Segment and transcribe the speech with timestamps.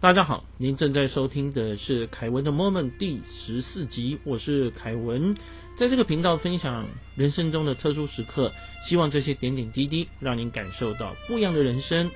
[0.00, 5.36] 大家好，您正在收听的是凯文的 Moment 第十四集，我是凯文，
[5.76, 8.50] 在这个频道分享人生中的特殊时刻，
[8.88, 12.10] 希望这些点点滴滴让您感受到不一样的人生。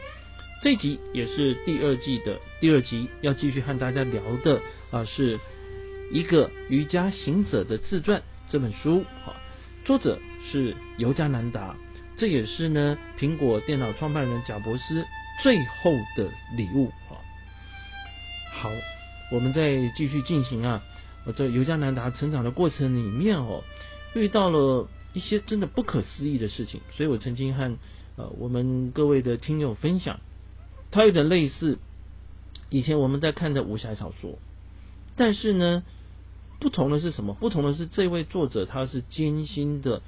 [0.63, 5.39] 这集也是第二季的第二集，要继续和大家聊的啊，是
[6.11, 9.37] 一个瑜伽行者的自传这本书啊，
[9.85, 10.19] 作者
[10.51, 11.77] 是尤加南达，
[12.17, 15.05] 这也是呢苹果电脑创办人贾伯斯
[15.43, 17.21] 最后的礼物啊。
[18.55, 18.71] 好，
[19.31, 20.83] 我们再继续进行啊。
[21.27, 23.65] 我在尤加南达成长的过程里面哦，
[24.15, 27.77] 遇到了一些真的不可思议的事情，所以我曾经和
[28.17, 30.21] 呃我们各位的听友分享，
[30.91, 31.79] 它有点类似
[32.71, 34.39] 以前我们在看的武侠小说，
[35.17, 35.83] 但是呢，
[36.61, 37.35] 不同的是什么？
[37.35, 40.01] 不同的是这位作者他是艰辛的。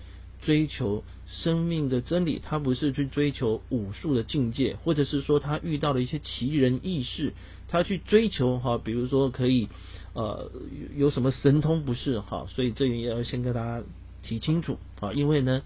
[0.46, 7.32] 追求生命的真理，他不是去追求武术的境界，或者是说他遇到了一些奇人异事，
[7.66, 9.68] 他去追求哈，比如说可以
[10.12, 10.52] 呃
[10.96, 13.82] 有什么神通不是哈，所以这也要先跟大家
[14.22, 15.62] 提清楚啊，因为呢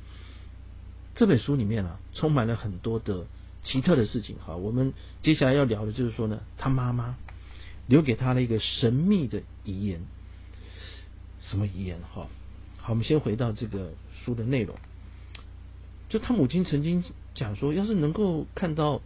[1.14, 3.26] 这本书里面啊充满了很多的
[3.62, 7.16] 奇特的事情哈，我们接下来要聊的就是说呢，他妈妈
[7.86, 10.00] 留给他的一个神秘的遗言，
[11.42, 12.28] 什么遗言哈？
[12.78, 13.92] 好，我们先回到这个。
[14.24, 14.76] 书的内容，
[16.08, 17.04] 就他母亲曾经
[17.34, 19.00] 讲说，要是能够看到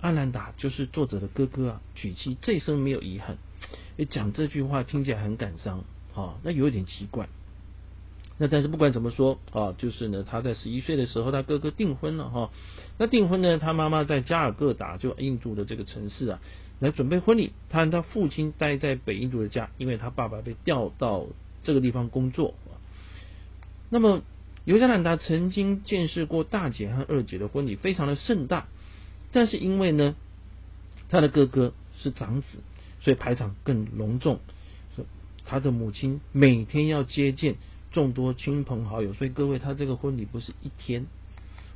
[0.00, 3.36] 阿兰达，就是作者的哥哥啊，娶妻这一生没有遗憾。
[4.10, 7.28] 讲这句话听起来很感伤啊，那有点奇怪。
[8.38, 12.50] 那但是不管怎么说啊，就是呢，他在十一岁的时候，他哥哥订婚了哈。
[12.98, 16.40] 那订婚呢，他妈妈在加尔各答，就印度的这个城市啊，
[16.80, 17.52] 来准备婚礼。
[17.70, 21.26] 他和他父亲待在北印度的家，因为他爸爸被调到
[21.62, 22.54] 这个地方工作。
[23.90, 24.22] 那么。
[24.66, 28.66] 尤加兰达曾经见识过大姐和二姐的婚礼，非常的盛大。
[29.30, 30.16] 但是因为呢，
[31.08, 32.58] 他的哥哥是长子，
[33.00, 34.40] 所以排场更隆重。
[35.44, 37.54] 他的母亲每天要接见
[37.92, 41.06] 众多亲朋好友，所以各位，他这个婚礼不是一天，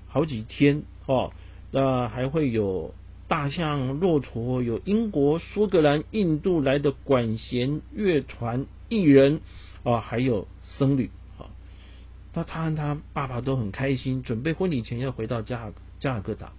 [0.08, 1.32] 好几天哦。
[1.70, 2.92] 那还会有
[3.28, 9.40] 大象、骆驼，有英国、苏格兰、印度来的管弦乐团艺人
[9.84, 11.12] 啊，还有僧侣。
[12.44, 16.52] 他和他爸爸都很开心，准备婚礼前要回到加加尔各答。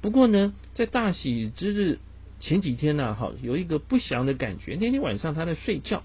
[0.00, 1.98] 不过呢，在大喜之日
[2.38, 4.76] 前几天呢，哈，有一个不祥的感觉。
[4.78, 6.02] 那天晚上他在睡觉，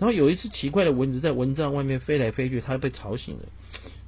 [0.00, 3.42] 然后有一只奇怪的蚊子在蚊帐外面飞来飞去，他被吵醒了。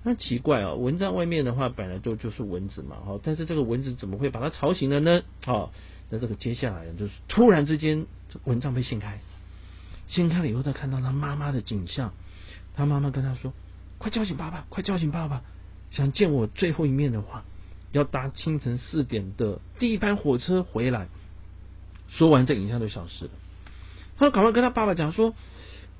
[0.02, 5.22] 那奇怪啊，蚊帐外面的话本来就就是蚊子嘛，哈，但是这个蚊子怎么会把他吵醒了呢？
[5.44, 5.72] 好，
[6.10, 8.06] 那这个接下来就是突然之间
[8.44, 9.20] 蚊帐被掀开，
[10.08, 12.12] 掀开了以后，他看到他妈妈的景象，
[12.74, 13.52] 他妈妈跟他说。
[14.06, 14.64] 快叫醒爸爸！
[14.68, 15.42] 快叫醒爸爸！
[15.90, 17.42] 想见我最后一面的话，
[17.90, 21.08] 要搭清晨四点的第一班火车回来。
[22.10, 23.32] 说完，这影像就消失了。
[24.16, 25.34] 他赶快跟他爸爸讲说：“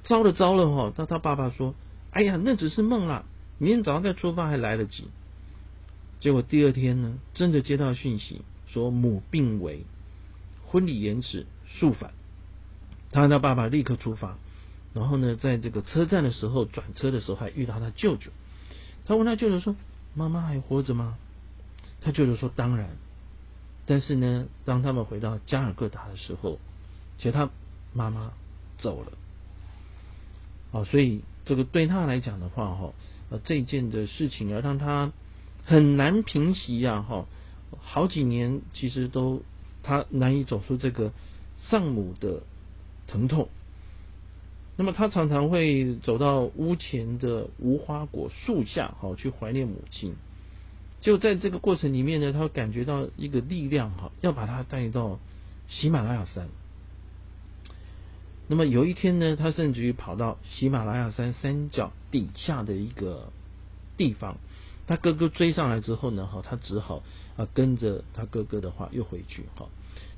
[0.07, 1.75] 糟了糟了哈！”他他爸爸说
[2.15, 3.25] ：“哎呀，那只是梦啦，
[3.59, 5.09] 明天早上再出发还来得及。”
[6.21, 9.85] 结果第二天呢，真的接到讯息说母病危，
[10.65, 12.13] 婚礼延迟速返。
[13.11, 14.39] 他和他爸爸立刻出发。
[14.97, 18.31] 然后呢，在这个车站的时候，转车的时候还遇到他舅舅。
[19.05, 19.77] 他问他舅舅说
[20.17, 21.19] ：“妈妈还活着吗？”
[22.01, 22.89] 他舅舅说：“当然。”
[23.85, 26.59] 但是呢，当他们回到加尔各答的时候，
[27.19, 27.51] 其实他
[27.93, 28.33] 妈妈
[28.79, 29.13] 走了。
[30.71, 32.95] 哦，所以这个对他来讲的话，哈，
[33.29, 35.13] 呃，这件的事情啊，让他
[35.67, 37.27] 很难平息呀，哈，
[37.83, 39.43] 好几年其实都
[39.83, 41.13] 他难以走出这个
[41.59, 42.45] 丧母的
[43.07, 43.51] 疼痛。
[44.79, 50.15] 那么他常常会走到屋前的无花果树下，好去怀念母亲。
[51.01, 55.19] 就在这个过程里面呢，他感觉到一个力量，哈，要把他带到
[55.69, 56.49] 喜马拉雅山。
[58.49, 63.33] 那么有一天呢，他甚至于跑到喜马拉雅山山脚底下的一个
[63.97, 64.37] 地方，
[64.87, 67.03] 他哥哥追上来之后呢，哈，他只好
[67.37, 69.69] 啊跟着他哥哥的话又回去，哈。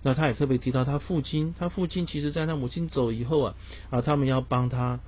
[0.02, 3.54] 那他也特别提到他父亲，他父亲其实在他母亲走以后啊，
[3.90, 5.00] 啊，他们要帮他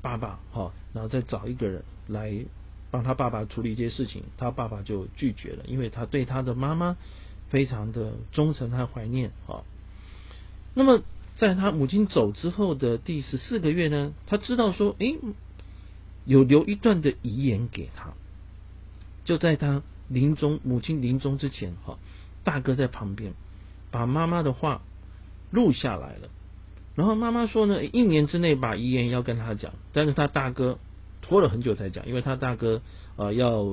[0.00, 2.44] 爸爸，哈，然后再找一个人来
[2.90, 6.96] 帮他爸爸处理一些事情，他爸爸就拒绝了，因为他对他的妈妈
[7.48, 9.64] 非常的忠诚和怀念，哈。
[10.74, 11.02] 那么
[11.36, 15.18] 在他母亲走之后的第十四个月呢，他知道说，诶，
[16.24, 18.12] 有留一段的遗言给他，
[19.24, 21.98] 就在他临终母亲临终之前，哈，
[22.44, 23.34] 大哥在旁边。
[23.90, 24.82] 把妈妈的话
[25.50, 26.28] 录下来了，
[26.94, 30.78] 然后妈妈说呢，一年之内把遗言要跟他讲，但是他大哥
[31.22, 32.82] 拖了很久才讲，因为他大哥
[33.16, 33.66] 呃要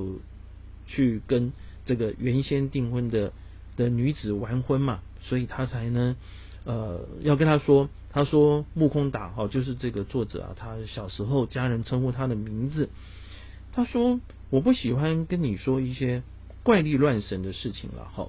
[0.86, 1.52] 去跟
[1.84, 3.32] 这个原先订婚的
[3.76, 6.16] 的女子完婚嘛，所以他才呢
[6.64, 12.88] 呃，要跟他说，他说木空打哈，就是这个作者啊，他小时候家人称呼他的名字。
[13.72, 14.18] 他说
[14.48, 16.22] 我不喜欢跟你说一些
[16.62, 18.28] 怪力乱神的事情了哈，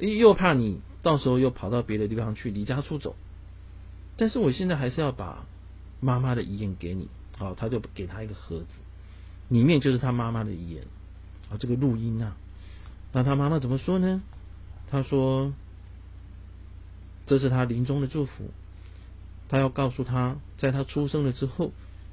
[0.00, 3.14] 又怕你到时候又跑到别的地方去离家出走。
[4.16, 5.46] 但是我现在还是要把
[6.00, 8.66] 妈妈的遗言给你，好，他就给他一个盒子，
[9.48, 10.84] 里面就是他妈妈的遗言
[11.50, 12.36] 啊，这个录音啊。
[13.12, 14.22] 那他妈妈怎么说呢？
[14.90, 15.52] 他说。
[17.28, 18.52] 这是他临终的祝福，
[19.48, 21.72] 他要告诉他，在他出生了之后，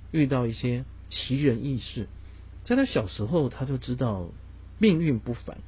[0.09, 2.07] 遇到一些奇人异事。
[2.65, 4.25] 在他小时候，他就知道
[4.79, 5.59] 命运不凡。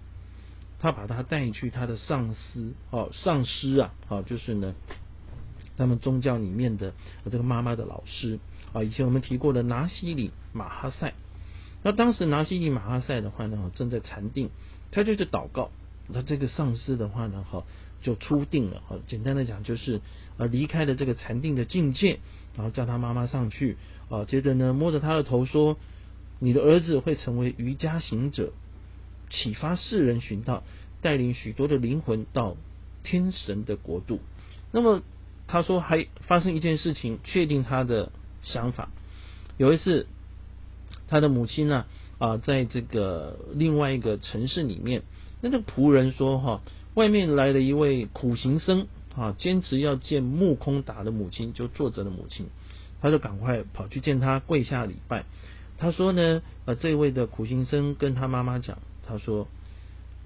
[0.79, 4.75] 他把他带去他的上司，哦，上师啊，好，就是呢，
[5.77, 6.93] 他们宗教里面的
[7.25, 8.39] 这个妈妈的老师
[8.73, 8.83] 啊。
[8.83, 11.13] 以前我们提过的拿西里马哈塞，
[11.83, 14.49] 那当时拿西里马哈塞的话呢，正在禅定，
[14.91, 15.71] 他就是祷告。
[16.07, 17.63] 那这个上师的话呢，哈。
[18.01, 19.99] 就出定了，好，简单的讲就是
[20.37, 22.19] 呃离开了这个禅定的境界，
[22.55, 23.77] 然后叫他妈妈上去
[24.09, 25.75] 啊，接着呢摸着他的头说
[26.37, 28.53] ：“你的儿子会成为瑜伽行者，
[29.35, 30.63] 启发世人寻道，
[31.01, 32.55] 带领许多的灵魂到
[33.03, 34.19] 天神的国度。”
[34.71, 35.03] 那么
[35.47, 38.11] 他说还发生一件事情，确定他的
[38.41, 38.89] 想法。
[39.57, 40.07] 有一次，
[41.07, 41.85] 他的母亲呢
[42.17, 45.03] 啊在这个另外一个城市里面，
[45.41, 46.61] 那个仆人说哈。
[46.95, 52.47] 外面来了一位苦行僧啊，坚持要见木空达的母亲，就作者的母亲，
[53.01, 55.25] 他就赶快跑去见他，跪下礼拜。
[55.77, 59.47] 他说呢，呃，这位的苦行僧跟他妈妈讲，他说，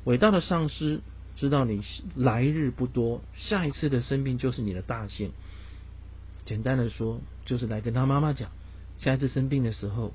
[0.06, 1.02] 伟大的上师
[1.36, 1.81] 知道你
[2.16, 5.31] 来日不多，下一次的生病就是你的大限。
[6.46, 8.50] 简单的说，就是来跟他妈妈讲，
[8.98, 10.14] 下一次生病的时候，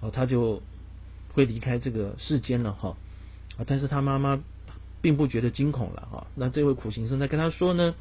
[0.00, 0.62] 哦，他就
[1.34, 2.96] 会离开这个世间了哈。
[3.56, 4.40] 啊，但是他妈妈。
[5.02, 7.96] 并不觉得惊恐了哈，那这位苦行僧在跟他说呢，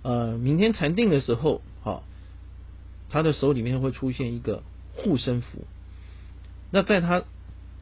[0.00, 2.02] 呃，明天禅定的时候，好，
[3.10, 4.62] 他的手里面会出现一个
[4.94, 5.66] 护身符，
[6.70, 7.24] 那在他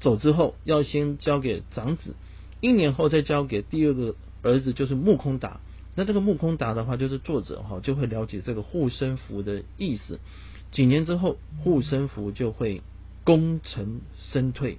[0.03, 2.15] 走之后，要先交给长子，
[2.61, 5.61] 一年后再交给第二个儿子，就是木空达。
[5.95, 10.19] 那这个木空达的话，就是作者哈就会了解这个护身符的意思，
[10.73, 12.83] 几年之后，护身符就会
[13.25, 14.01] 功成
[14.33, 14.79] 身退。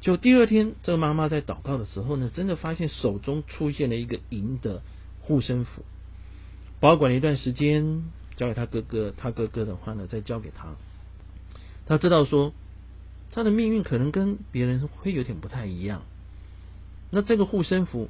[0.00, 4.82] 就第二天，这个妈妈在祷告的时候呢，真的发现手中出现了一个银的
[5.20, 5.84] 护身符，
[6.80, 8.04] 保管一段时间，
[8.36, 10.76] 交给他哥哥，他哥哥的话呢，再交给他。
[11.86, 12.52] 他知道说，
[13.36, 16.02] 他的命运可能跟别人会有点不太一样。
[17.10, 18.08] 那这个护身符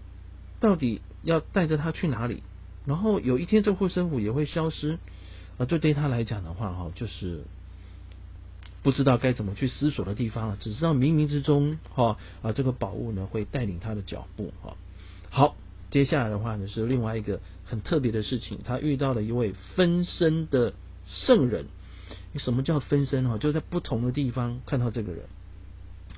[0.61, 2.45] 到底要带着他去哪里？
[2.87, 4.99] 然后有一天，这护身符也会消失
[5.59, 5.67] 啊！
[5.67, 7.43] 这对他来讲的话，哈，就是。
[8.85, 14.77] 不知道该怎么去思索的地方了，只知道冥冥之中，哈啊，这个宝物呢会带领他的脚步，哈。
[15.29, 15.57] 好，
[15.91, 20.73] 接下来的话呢是另外一个很特别的事情，他遇到了一位分身的
[21.09, 21.67] 圣人。
[22.39, 23.29] 什么叫分身？
[23.29, 25.25] 哈，就在不同的地方看到这个人。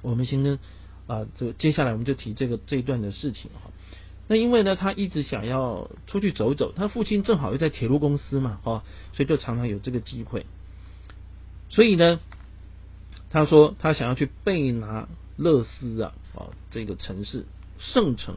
[0.03, 0.59] 我们先跟
[1.07, 3.71] 啊，这接下来我们就提这个这一段的事情哈。
[4.29, 8.85] 那因为呢，他一直想要出去走走，他父亲正好又在铁路公司嘛，哈，
[9.15, 10.47] 所以就常常有这个机会。
[11.69, 12.21] 所以呢。
[13.31, 15.07] 他说他想要去贝拿
[15.37, 17.45] 勒斯啊啊这个城市
[17.79, 18.37] 圣城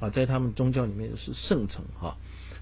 [0.00, 2.18] 啊，在他们宗教里面是圣城哈。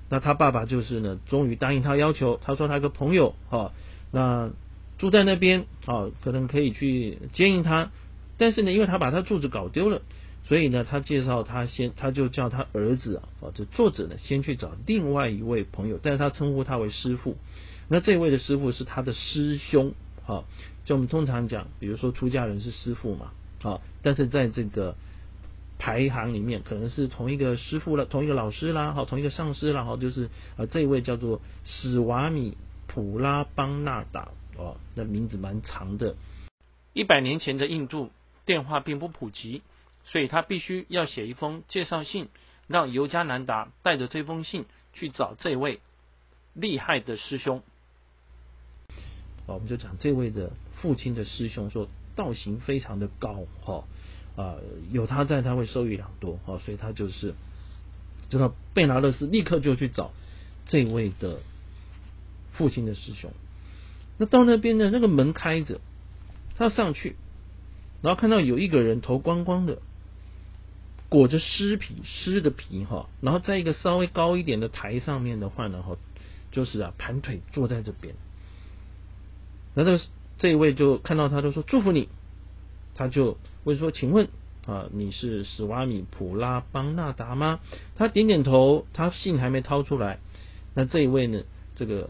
[0.09, 2.39] 那他爸爸就是呢，终于答应他要求。
[2.41, 3.73] 他说他一个朋友哈，
[4.11, 4.51] 那
[4.99, 7.91] 住在那边啊，可能可以去接应他。
[8.39, 10.03] 但是呢，因为他把他住址搞丢了，
[10.45, 17.37] 所以呢，他介绍他先，他就叫他儿子啊，啊这作者呢，先去找另外一位朋友，但是他称呼他为师傅。
[17.89, 19.95] 那这位的师傅是他的师兄。
[20.25, 20.45] 好，
[20.85, 23.31] 就我们通常讲，比如说出家人是师傅嘛，
[23.63, 24.97] 好，但是在这个
[25.79, 32.57] 排行里面，可能是同一个师傅了，同一个老师啦，好，同一个上师啦，好，就是啊，这一位叫做史瓦米
[32.97, 36.17] 普拉邦纳达，哦，那名字蛮长的。
[36.95, 38.11] 一百年前的印度
[38.47, 39.61] 电话并不普及，
[40.07, 42.31] 所以他必须要写一封介绍信，
[42.67, 45.81] 让尤加南达带着这封信去找这位
[46.55, 47.63] 厉害的师兄。
[49.45, 53.85] 我们就讲这位的父亲的师兄说道行非常的高哈
[54.37, 54.57] 啊
[54.91, 57.35] 有他在他会收益良多哈所以他就是
[58.31, 60.13] 就到贝拿勒斯立刻就去找
[60.65, 61.41] 这位的
[62.57, 63.31] 父亲的师兄
[64.19, 65.81] 那到那边呢那个门开着
[66.57, 67.17] 他上去
[68.03, 69.79] 然后看到有一个人头光光的
[71.09, 75.97] 裹着尸皮湿的皮哈然后在一个稍微高一点的台上面的话呢哈
[76.53, 78.15] 就是啊盘腿坐在这边。
[79.75, 80.01] 那这个
[80.39, 82.09] 这一位就看到他，就说祝福你。
[82.95, 84.29] 他就问说：“请问
[84.67, 87.61] 啊，你是史瓦米普拉邦纳达吗？
[87.97, 90.19] 他点点头，他信还没掏出来。
[90.73, 91.43] 那这一位呢？
[91.75, 92.09] 这个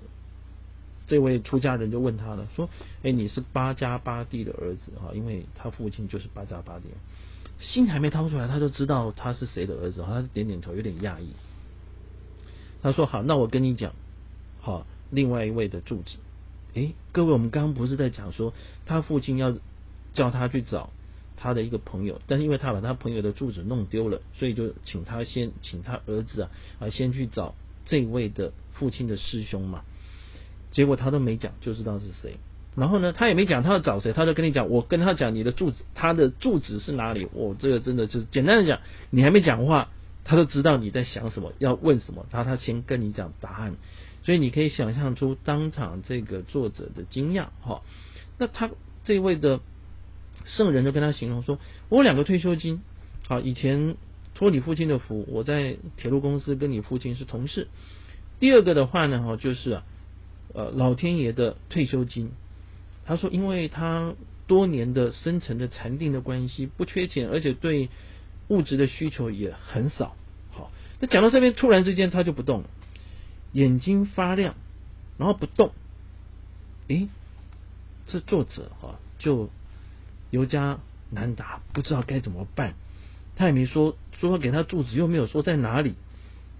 [1.07, 2.69] 这位出家人就问他了，说
[3.03, 5.13] ：“哎，你是八家八弟的儿子哈？
[5.15, 6.85] 因为他父亲就是八家八弟。
[7.61, 11.29] 心还没掏出来，他就知道他是谁的儿子，他点点头，有点讶异。
[12.83, 13.95] 他说：“好，那我跟你讲，
[14.61, 16.17] 好，另外一位的住址。
[16.75, 18.53] 哎，各位，我们刚刚不是在讲说
[18.85, 19.57] 他父亲要
[20.15, 20.91] 叫他去找。”
[21.39, 29.85] 他的一个朋友，但是因为他把他朋友的住址弄丢了，所以就请他先请他儿子啊啊先去找这位的父亲的师兄嘛。
[30.77, 32.37] 结果他都没讲，就知道是谁。
[32.77, 37.27] 然后呢，他也没讲他要找谁，他就跟你讲，我跟他讲你的住址，他的住址是哪里？
[37.33, 38.81] 我这个真的就是简单的讲，
[39.11, 39.89] 你还没讲话，
[40.25, 43.75] 他都知道你在想什么，要问什么，他他先跟你讲答案。
[44.23, 47.83] 所以你可以想象出当场这个作者的惊讶哈。
[48.39, 48.71] 那他
[49.05, 49.61] 这位的。
[50.45, 52.83] 圣人就跟他形容说：“我两个退休金，
[53.27, 53.97] 好，以前
[54.35, 57.69] 托你父亲的福，我在铁路公司跟你父亲是同事。
[58.39, 59.85] 第二个的话呢，哈，就是啊，
[60.57, 62.33] 呃，老天爷的退休金。
[63.05, 64.15] 他说，因为他
[64.47, 67.91] 多年的深层的禅定的关系，不缺钱，而且对
[68.49, 70.17] 物质的需求也很少。
[70.51, 72.71] 好，那讲到这边，突然之间他就不动了，
[73.53, 74.55] 眼睛发亮，
[75.19, 75.73] 然后不动。
[76.89, 77.09] 诶，
[78.07, 79.51] 这作者哈就。”
[80.31, 82.75] 尤加难达，不知道该怎么办。
[83.37, 85.95] 他也没说说给他住址，又没有说在哪里，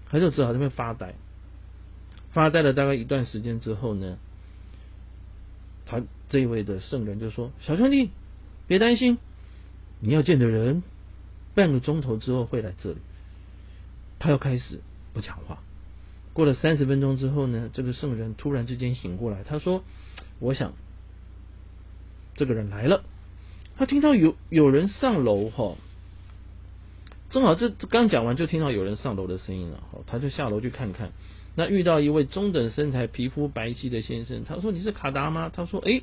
[0.09, 1.17] 他就只好在那边发呆。
[2.37, 4.19] 发呆了大概一段时间之后呢，
[5.87, 8.11] 他这一位的圣人就说：“小兄弟，
[8.67, 9.17] 别担心，
[10.01, 10.83] 你要见的人，
[11.55, 12.99] 半个钟头之后会来这里。”
[14.21, 14.81] 他又开始
[15.15, 15.63] 不讲话。
[16.35, 19.83] 过了三十分钟之后呢，这个圣人突然之间醒过来，他说
[20.39, 20.75] ：“我想，
[22.35, 23.03] 这个人来了。”
[23.79, 25.75] 他听到有有人上楼哈，
[27.31, 31.13] 正好这刚讲完就听到有人上楼的声音了，好，他就下楼去看看。
[31.59, 36.03] 那遇到一位中等身材、皮肤白皙的先生，他说：“你是卡达吗？”他说：“哎，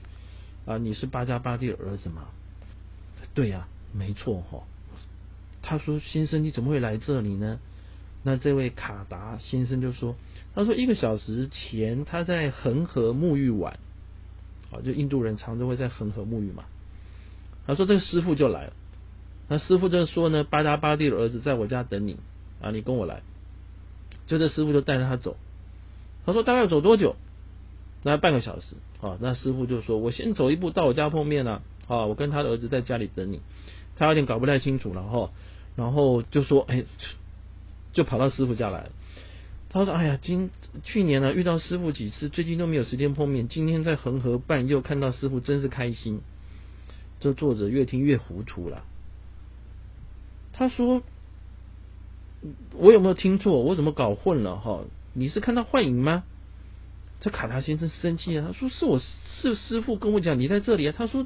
[0.66, 2.28] 啊，你是巴加巴蒂的儿子吗？”
[3.36, 4.64] 对呀，没错哈。
[5.62, 7.60] 他说：“先生，你怎么会来这里呢？”
[8.26, 10.16] 那这位卡达先生就说
[10.56, 13.78] ：“他说一个小时前他在恒河沐浴完，
[14.72, 16.64] 啊，就印度人常常会在恒河沐浴嘛。”
[17.68, 18.74] 他说：“这个师傅就来了。
[19.50, 22.18] 那师傅就说呢，巴加巴蒂的儿子在我家等你
[22.60, 23.22] 啊，你跟我来。
[24.34, 25.38] 就这师傅就带着他走。
[26.26, 27.16] 他说大概要走多久？
[28.02, 29.18] 那半个小时啊。
[29.22, 33.42] 那师傅就说我先走一步到我家碰面了啊，我跟他的儿子在家里等你。
[33.96, 35.30] 他有点搞不太清楚，然后
[35.76, 36.84] 然后就说哎，
[37.94, 38.92] 就跑到师傅家来了。
[39.70, 40.50] 他说哎呀，今
[40.84, 43.48] 去年呢遇到师傅几次，最近都没有时间碰面。
[43.48, 46.22] 今天在恒河办又看到师傅，真是开心。”
[47.20, 48.84] 这作者越听越糊涂了。
[50.52, 51.02] 他说
[52.76, 53.62] ：“我有没有听错？
[53.62, 54.58] 我怎么搞混了？
[54.58, 54.84] 哈，
[55.14, 56.24] 你是看到幻影吗？”
[57.22, 61.26] 这卡塔先生生气了，他说：“是我是师傅跟我讲你在这里啊。”他说：“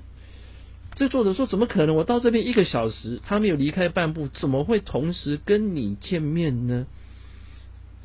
[0.93, 1.95] 这作者说怎么可能？
[1.95, 6.85] 我到这边一个小时，他没有离开半步，怎么会同时跟你见面呢？”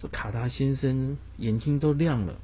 [0.00, 2.36] 这卡塔先生眼睛都亮了。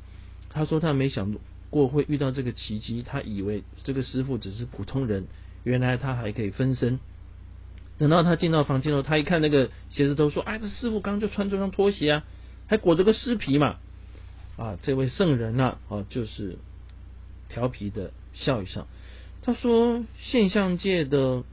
[0.50, 1.34] 他说他没想
[1.70, 5.26] 过会遇到这个奇迹，他以为这个师傅只是普通人，
[5.64, 7.00] 原来他还可以分身。
[7.98, 12.24] 等到他进到房间后，他一看那个鞋子都说：“哎，这师傅刚就穿这双拖鞋啊，
[12.66, 13.76] 还裹着个尸皮嘛。”
[14.56, 16.58] 啊，这位圣人呐，啊，就是
[17.48, 18.86] 调皮的笑一笑。
[19.42, 21.44] 他说：“现象界的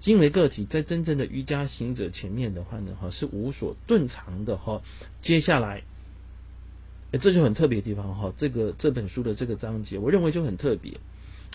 [0.00, 4.82] 精微个体，在真正的瑜伽行者前面的话呢，哈，是无所遁藏的哈。
[5.22, 5.82] 接下来。”
[7.20, 10.94] 这就很特别的地方哈，这个这本书的这个章节，我认为就很特别。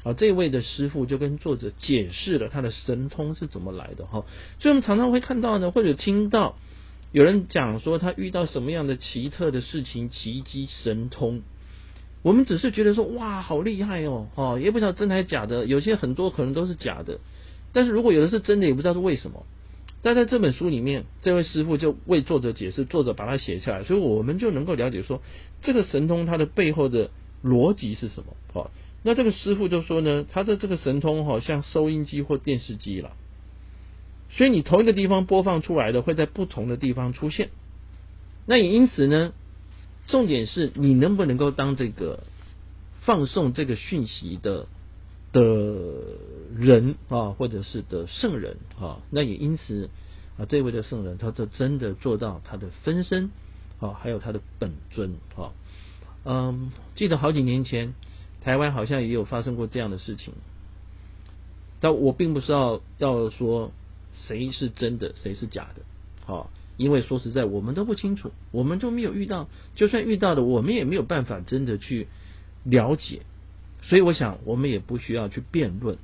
[0.03, 4.25] 啊，这位的师傅就跟作者解释了他的神通是怎么来的哈。
[4.59, 6.57] 所以我们常常会看到呢，或者听到
[7.11, 11.41] 有人讲说他遇到什么样的奇特的事情、奇迹神通，
[12.21, 17.19] 我们只是觉得说哇，好厉害哦，哈，也不知道真的还是假的，有些很多可能都是假的，
[17.73, 19.45] 但是如果有的是真的，也不知道是为什么。
[20.01, 25.21] 但在这本书里面，这位师傅就为作者解释，作者把它写下来，所以我们就能够了解说，
[25.61, 27.09] 这个神通它的背后的
[27.43, 28.33] 逻辑是什么。
[28.53, 28.71] 好，
[29.03, 33.11] 那这个师傅就说呢，他的这个神通好像收音机或电视机了，
[34.29, 37.49] 所以你同一个地方播放出来的会在不同的地方出现。
[38.45, 39.33] 那也因此呢，
[40.07, 42.23] 重点是你能不能够当这个
[43.01, 44.67] 放送这个讯息的。
[45.31, 45.43] 的
[46.57, 49.91] 人啊，或者是的圣人啊，那也因此
[50.39, 53.29] 啊，这位的圣人，他就真的做到他的分身
[53.79, 55.53] 啊，还有他的本尊啊。
[56.25, 57.93] 嗯，记得好几年前，
[58.41, 60.34] 台湾好像也有发生过这样的事情，
[61.79, 63.72] 但我并不是要要说
[64.15, 65.81] 谁是真的，谁是假的。
[66.25, 72.08] 好，因为说实在，我们都不清楚，我们都没有遇到，就算遇到的，我们也没有办法真的去
[72.63, 73.22] 了解。
[73.81, 75.98] 所以，我想我们也不需要去辩论。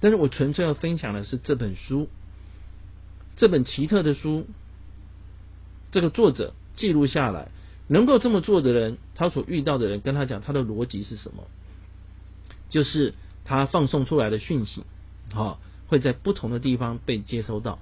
[0.00, 2.08] 但是我纯粹要分享的是这本书，
[3.36, 4.46] 这本奇特的书，
[5.92, 7.48] 这个作者记录下来，
[7.86, 11.46] 能够这么做的人，他所遇到的人，跟他讲他的逻辑是什么，
[12.70, 13.12] 就是
[13.44, 14.84] 他放送出来的讯息，
[15.32, 17.78] 好，会在不同的地方被接收到。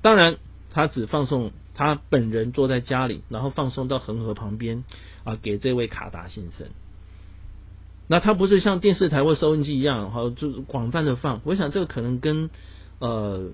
[0.00, 0.36] 当然，
[0.72, 4.84] 他只放送他本人坐在家里，然后放送到恒河旁边
[5.22, 6.66] 啊，给这位卡达先生。
[8.08, 11.40] 那它不是像电视台或收音机一样，哈，就广泛的放。
[11.44, 12.50] 我想这个可能跟
[12.98, 13.50] 呃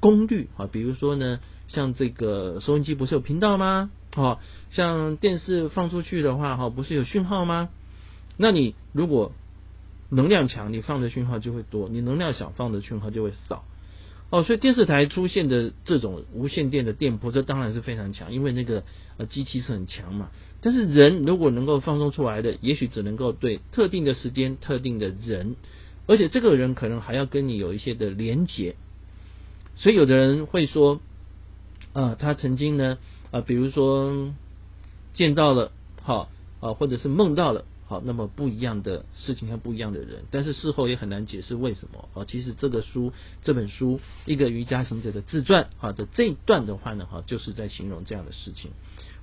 [0.00, 1.38] 功率啊，比如说呢，
[1.68, 3.90] 像这个收音机不是有频道吗？
[4.16, 4.38] 哦，
[4.70, 7.68] 像电视放出去的话，哈，不是有讯号吗？
[8.36, 9.32] 那你如果
[10.10, 13.64] 能量强，你放的讯号就会多；你能量小，放的讯号就会少。
[14.30, 18.84] 哦，所以电视台出现的这种无线电的电波，这当然是非常强，因为那个
[19.16, 20.28] 呃机器是很强嘛。
[20.60, 25.56] 但是人如果能够放松出来的，也许只能够对特定的时间、特定的人，
[26.06, 28.76] 而且这个人可能还要跟你有一些的连结。
[29.76, 31.00] 所以有的人会说，
[31.94, 32.98] 啊，他曾经呢，
[33.30, 34.34] 啊，比如说
[35.14, 35.72] 见到了，
[36.02, 36.28] 好
[36.60, 37.64] 啊，或者是梦到了。
[37.88, 42.26] 好，那么不一样的事情和不一样的人，但是事后也很难解释为什么啊。
[42.26, 48.72] 其实这个书这本书一个瑜伽行者的自传好的这一段的话呢，哈，就是在形容这样的事情。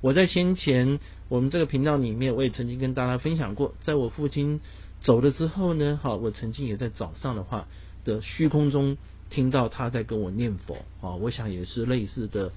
[0.01, 4.59] 我在先前我们这个频道里面，我也曾经跟大家分享过，在我父亲
[5.01, 7.67] 走了之后呢，哈，我曾经也在早上的话
[8.03, 8.97] 的虚空中
[9.29, 11.13] 听到他在跟我念佛啊。
[11.17, 12.51] 我想也是类似的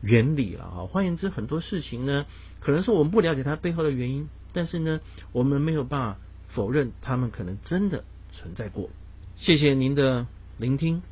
[0.00, 0.86] 原理了啊。
[0.86, 2.26] 换言之，很多事情呢，
[2.60, 4.28] 可能是我们不了解它背后的原因。
[4.52, 5.00] 但是呢，
[5.32, 8.90] 我们没有办法否认他们可能真的存在过。
[9.36, 10.26] 谢谢您的
[10.58, 11.02] 聆听。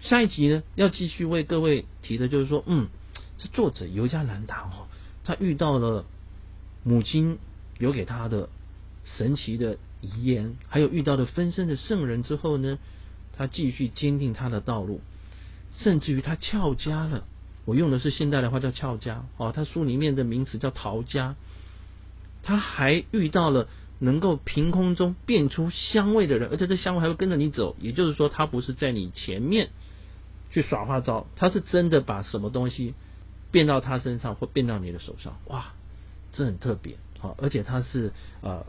[0.00, 2.88] 下一集呢，要继续为各位提的就是说，嗯，
[3.38, 4.86] 这作者尤加兰达哦，
[5.24, 6.04] 他遇到了
[6.82, 7.38] 母亲
[7.78, 8.50] 留给他的
[9.04, 12.78] 神奇的遗言，还有遇到了分身的圣人之后呢，
[13.36, 15.00] 他继续坚定他的道路，
[15.72, 17.24] 甚至于他翘家了。
[17.64, 21.34] 我用的是现代的话叫翘家哦，他书里面的名词叫逃家。
[22.44, 23.66] 他还遇到了
[23.98, 27.74] 能够凭空中变出香味的人，而且这香味还会跟着你走。
[27.80, 29.70] 也就是说，他不是在你前面
[30.52, 32.94] 去耍花招，他是真的把什么东西
[33.50, 35.38] 变到他身上或变到你的手上。
[35.46, 35.72] 哇，
[36.34, 38.66] 这很特别好，而且他是呃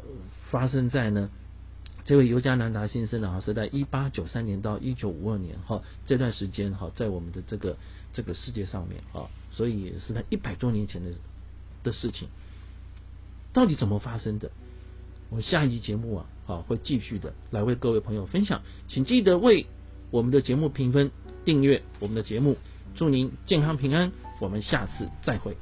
[0.49, 1.29] 发生在呢
[2.05, 7.77] 这位尤加南达先生呢，是在一八九三年到一九五二年哈这段时间哈，在我们的这个
[8.13, 11.11] 这个世界上面啊，所以是在一百多年前的
[11.83, 12.29] 的事情。
[13.55, 14.51] 到底怎么发生的？
[15.29, 19.65] 我下一集节目啊，啊会继续的来为各位朋友分享，请记得为
[20.11, 21.09] 我们的节目评分、
[21.45, 22.57] 订阅我们的节目，
[22.95, 25.55] 祝您健康平安，我们下次再会。